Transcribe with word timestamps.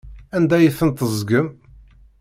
Anda 0.35 0.53
ay 0.57 0.73
tent-teẓẓgem? 0.77 1.47